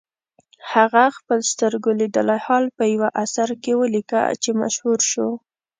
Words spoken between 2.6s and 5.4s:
په یوه اثر کې ولیکه چې مشهور شو.